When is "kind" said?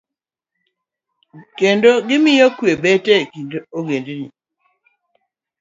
3.31-3.51